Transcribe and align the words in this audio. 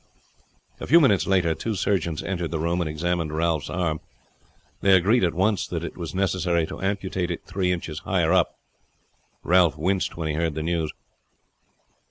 A 0.79 0.87
few 0.87 0.99
minutes 0.99 1.27
later 1.27 1.53
two 1.53 1.75
surgeons 1.75 2.23
entered 2.23 2.49
the 2.49 2.57
room 2.57 2.81
and 2.81 2.89
examined 2.89 3.31
Ralph's 3.31 3.69
arm. 3.69 3.99
They 4.81 4.95
agreed 4.95 5.23
at 5.23 5.35
once 5.35 5.67
that 5.67 5.83
it 5.83 5.95
was 5.95 6.15
necessary 6.15 6.65
to 6.65 6.81
amputate 6.81 7.29
it 7.29 7.45
three 7.45 7.71
inches 7.71 7.99
higher 7.99 8.33
up, 8.33 8.57
Ralph 9.43 9.77
winced 9.77 10.17
when 10.17 10.27
he 10.27 10.33
heard 10.33 10.55
the 10.55 10.63
news. 10.63 10.91